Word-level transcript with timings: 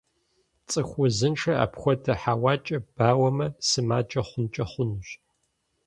ЦӀыху 0.69 1.01
узыншэр 1.05 1.55
апхуэдэ 1.63 2.13
хьэуакӀэ 2.21 2.77
бауэмэ, 2.95 3.47
сымаджэ 3.67 4.21
хъункӀэ 4.27 4.65
хъунущ. 4.71 5.09